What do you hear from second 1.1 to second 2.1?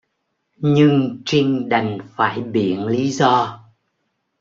trinh đành